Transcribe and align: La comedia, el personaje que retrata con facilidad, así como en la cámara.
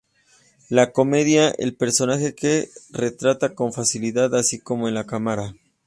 La 0.67 0.91
comedia, 0.93 1.51
el 1.59 1.75
personaje 1.75 2.33
que 2.33 2.71
retrata 2.89 3.53
con 3.53 3.71
facilidad, 3.71 4.33
así 4.33 4.57
como 4.57 4.87
en 4.87 4.95
la 4.95 5.05
cámara. 5.05 5.53